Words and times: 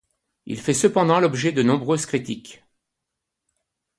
Il 0.47 0.59
fait 0.59 0.73
cependant 0.73 1.19
l'objet 1.19 1.51
de 1.51 1.61
nombreuses 1.61 2.07
critiques. 2.07 2.63